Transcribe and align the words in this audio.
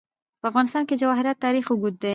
په 0.41 0.45
افغانستان 0.51 0.83
کې 0.85 0.95
د 0.95 0.99
جواهرات 1.03 1.37
تاریخ 1.45 1.65
اوږد 1.69 1.95
دی. 2.03 2.09